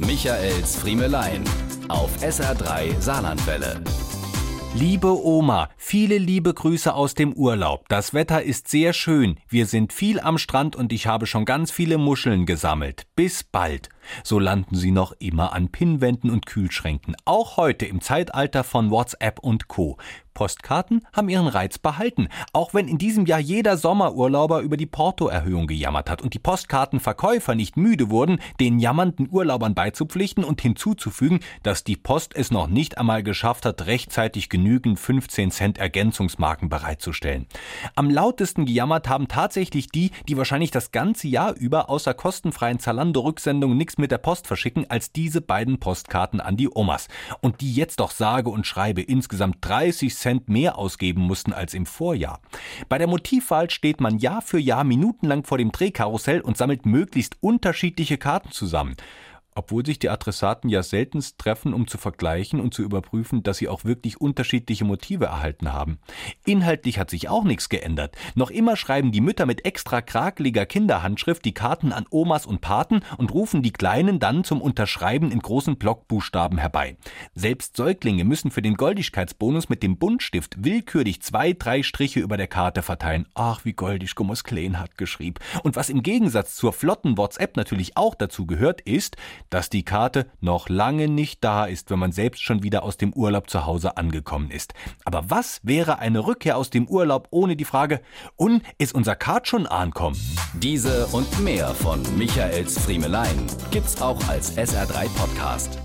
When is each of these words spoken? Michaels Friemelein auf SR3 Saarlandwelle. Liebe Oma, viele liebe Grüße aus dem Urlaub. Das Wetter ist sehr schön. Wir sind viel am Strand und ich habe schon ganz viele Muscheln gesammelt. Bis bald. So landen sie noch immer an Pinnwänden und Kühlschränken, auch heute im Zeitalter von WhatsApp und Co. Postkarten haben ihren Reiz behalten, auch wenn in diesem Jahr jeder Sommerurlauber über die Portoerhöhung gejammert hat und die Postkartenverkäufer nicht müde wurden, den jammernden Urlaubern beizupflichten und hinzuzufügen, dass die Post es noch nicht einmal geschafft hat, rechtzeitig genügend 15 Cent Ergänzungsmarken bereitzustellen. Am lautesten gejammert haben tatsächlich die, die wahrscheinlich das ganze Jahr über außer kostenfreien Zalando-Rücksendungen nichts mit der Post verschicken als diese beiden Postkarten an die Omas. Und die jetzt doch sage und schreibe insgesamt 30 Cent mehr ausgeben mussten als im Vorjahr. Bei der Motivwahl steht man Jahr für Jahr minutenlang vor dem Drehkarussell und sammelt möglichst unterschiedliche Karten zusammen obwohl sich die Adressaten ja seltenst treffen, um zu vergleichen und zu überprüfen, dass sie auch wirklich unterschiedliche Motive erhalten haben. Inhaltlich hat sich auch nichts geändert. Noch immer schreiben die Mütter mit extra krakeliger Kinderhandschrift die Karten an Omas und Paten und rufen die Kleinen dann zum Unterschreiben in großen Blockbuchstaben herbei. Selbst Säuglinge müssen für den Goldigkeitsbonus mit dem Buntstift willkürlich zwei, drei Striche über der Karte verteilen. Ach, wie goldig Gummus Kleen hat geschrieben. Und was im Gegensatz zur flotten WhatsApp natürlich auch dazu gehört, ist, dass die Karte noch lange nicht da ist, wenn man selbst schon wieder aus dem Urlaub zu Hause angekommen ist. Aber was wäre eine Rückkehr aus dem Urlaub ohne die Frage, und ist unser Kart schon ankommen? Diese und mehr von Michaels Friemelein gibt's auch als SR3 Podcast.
Michaels 0.00 0.76
Friemelein 0.76 1.42
auf 1.88 2.22
SR3 2.22 3.00
Saarlandwelle. 3.00 3.82
Liebe 4.76 5.24
Oma, 5.24 5.70
viele 5.76 6.18
liebe 6.18 6.54
Grüße 6.54 6.94
aus 6.94 7.14
dem 7.14 7.32
Urlaub. 7.32 7.88
Das 7.88 8.14
Wetter 8.14 8.44
ist 8.44 8.68
sehr 8.68 8.92
schön. 8.92 9.40
Wir 9.48 9.66
sind 9.66 9.92
viel 9.92 10.20
am 10.20 10.38
Strand 10.38 10.76
und 10.76 10.92
ich 10.92 11.08
habe 11.08 11.26
schon 11.26 11.44
ganz 11.44 11.72
viele 11.72 11.98
Muscheln 11.98 12.46
gesammelt. 12.46 13.08
Bis 13.16 13.42
bald. 13.42 13.88
So 14.22 14.38
landen 14.38 14.76
sie 14.76 14.92
noch 14.92 15.14
immer 15.18 15.52
an 15.52 15.70
Pinnwänden 15.70 16.30
und 16.30 16.46
Kühlschränken, 16.46 17.16
auch 17.24 17.56
heute 17.56 17.84
im 17.86 18.00
Zeitalter 18.00 18.62
von 18.62 18.92
WhatsApp 18.92 19.40
und 19.40 19.66
Co. 19.66 19.96
Postkarten 20.38 21.04
haben 21.12 21.28
ihren 21.28 21.48
Reiz 21.48 21.78
behalten, 21.78 22.28
auch 22.52 22.72
wenn 22.72 22.86
in 22.86 22.96
diesem 22.96 23.26
Jahr 23.26 23.40
jeder 23.40 23.76
Sommerurlauber 23.76 24.60
über 24.60 24.76
die 24.76 24.86
Portoerhöhung 24.86 25.66
gejammert 25.66 26.08
hat 26.08 26.22
und 26.22 26.32
die 26.32 26.38
Postkartenverkäufer 26.38 27.56
nicht 27.56 27.76
müde 27.76 28.08
wurden, 28.08 28.38
den 28.60 28.78
jammernden 28.78 29.28
Urlaubern 29.32 29.74
beizupflichten 29.74 30.44
und 30.44 30.60
hinzuzufügen, 30.60 31.40
dass 31.64 31.82
die 31.82 31.96
Post 31.96 32.36
es 32.36 32.52
noch 32.52 32.68
nicht 32.68 32.98
einmal 32.98 33.24
geschafft 33.24 33.66
hat, 33.66 33.86
rechtzeitig 33.86 34.48
genügend 34.48 35.00
15 35.00 35.50
Cent 35.50 35.78
Ergänzungsmarken 35.78 36.68
bereitzustellen. 36.68 37.48
Am 37.96 38.08
lautesten 38.08 38.64
gejammert 38.64 39.08
haben 39.08 39.26
tatsächlich 39.26 39.88
die, 39.88 40.12
die 40.28 40.36
wahrscheinlich 40.36 40.70
das 40.70 40.92
ganze 40.92 41.26
Jahr 41.26 41.56
über 41.56 41.90
außer 41.90 42.14
kostenfreien 42.14 42.78
Zalando-Rücksendungen 42.78 43.76
nichts 43.76 43.98
mit 43.98 44.12
der 44.12 44.18
Post 44.18 44.46
verschicken 44.46 44.88
als 44.88 45.10
diese 45.10 45.40
beiden 45.40 45.80
Postkarten 45.80 46.40
an 46.40 46.56
die 46.56 46.70
Omas. 46.72 47.08
Und 47.40 47.60
die 47.60 47.74
jetzt 47.74 47.98
doch 47.98 48.12
sage 48.12 48.50
und 48.50 48.68
schreibe 48.68 49.02
insgesamt 49.02 49.56
30 49.62 50.14
Cent 50.14 50.27
mehr 50.46 50.78
ausgeben 50.78 51.22
mussten 51.22 51.52
als 51.52 51.74
im 51.74 51.86
Vorjahr. 51.86 52.40
Bei 52.88 52.98
der 52.98 53.06
Motivwahl 53.06 53.70
steht 53.70 54.00
man 54.00 54.18
Jahr 54.18 54.42
für 54.42 54.58
Jahr 54.58 54.84
minutenlang 54.84 55.44
vor 55.44 55.58
dem 55.58 55.72
Drehkarussell 55.72 56.40
und 56.40 56.56
sammelt 56.56 56.86
möglichst 56.86 57.36
unterschiedliche 57.40 58.18
Karten 58.18 58.50
zusammen 58.50 58.96
obwohl 59.58 59.84
sich 59.84 59.98
die 59.98 60.08
Adressaten 60.08 60.70
ja 60.70 60.84
seltenst 60.84 61.36
treffen, 61.38 61.74
um 61.74 61.88
zu 61.88 61.98
vergleichen 61.98 62.60
und 62.60 62.74
zu 62.74 62.82
überprüfen, 62.82 63.42
dass 63.42 63.58
sie 63.58 63.68
auch 63.68 63.84
wirklich 63.84 64.20
unterschiedliche 64.20 64.84
Motive 64.84 65.26
erhalten 65.26 65.72
haben. 65.72 65.98
Inhaltlich 66.44 67.00
hat 67.00 67.10
sich 67.10 67.28
auch 67.28 67.42
nichts 67.42 67.68
geändert. 67.68 68.16
Noch 68.36 68.50
immer 68.50 68.76
schreiben 68.76 69.10
die 69.10 69.20
Mütter 69.20 69.46
mit 69.46 69.64
extra 69.64 70.00
krakeliger 70.00 70.64
Kinderhandschrift 70.64 71.44
die 71.44 71.54
Karten 71.54 71.92
an 71.92 72.06
Omas 72.10 72.46
und 72.46 72.60
Paten 72.60 73.00
und 73.16 73.34
rufen 73.34 73.62
die 73.62 73.72
Kleinen 73.72 74.20
dann 74.20 74.44
zum 74.44 74.62
Unterschreiben 74.62 75.32
in 75.32 75.40
großen 75.40 75.76
Blockbuchstaben 75.76 76.58
herbei. 76.58 76.96
Selbst 77.34 77.76
Säuglinge 77.76 78.24
müssen 78.24 78.52
für 78.52 78.62
den 78.62 78.76
Goldigkeitsbonus 78.76 79.68
mit 79.68 79.82
dem 79.82 79.98
Buntstift 79.98 80.62
willkürlich 80.62 81.20
zwei, 81.22 81.52
drei 81.52 81.82
Striche 81.82 82.20
über 82.20 82.36
der 82.36 82.46
Karte 82.46 82.82
verteilen. 82.82 83.26
Ach, 83.34 83.64
wie 83.64 83.72
goldig 83.72 84.14
Gummus 84.14 84.44
Kleen 84.44 84.78
hat 84.78 84.96
geschrieben. 84.96 85.40
Und 85.64 85.74
was 85.74 85.90
im 85.90 86.04
Gegensatz 86.04 86.54
zur 86.54 86.72
flotten 86.72 87.18
WhatsApp 87.18 87.56
natürlich 87.56 87.96
auch 87.96 88.14
dazu 88.14 88.46
gehört, 88.46 88.82
ist, 88.82 89.16
dass 89.50 89.70
die 89.70 89.84
Karte 89.84 90.26
noch 90.40 90.68
lange 90.68 91.08
nicht 91.08 91.44
da 91.44 91.64
ist, 91.64 91.90
wenn 91.90 91.98
man 91.98 92.12
selbst 92.12 92.42
schon 92.42 92.62
wieder 92.62 92.82
aus 92.82 92.96
dem 92.96 93.12
Urlaub 93.12 93.50
zu 93.50 93.66
Hause 93.66 93.96
angekommen 93.96 94.50
ist. 94.50 94.74
Aber 95.04 95.30
was 95.30 95.60
wäre 95.62 95.98
eine 95.98 96.26
Rückkehr 96.26 96.56
aus 96.56 96.70
dem 96.70 96.86
Urlaub 96.88 97.28
ohne 97.30 97.56
die 97.56 97.64
Frage, 97.64 98.00
und 98.36 98.62
ist 98.78 98.94
unser 98.94 99.16
Kart 99.16 99.48
schon 99.48 99.66
ankommen? 99.66 100.16
Diese 100.54 101.06
und 101.08 101.40
mehr 101.40 101.68
von 101.68 102.02
Michaels 102.16 102.78
Friemelein 102.78 103.46
gibt's 103.70 104.00
auch 104.00 104.26
als 104.28 104.56
SR3 104.56 105.08
Podcast. 105.16 105.78